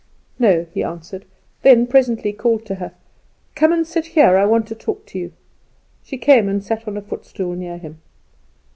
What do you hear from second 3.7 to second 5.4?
and sit here; I want to talk to you."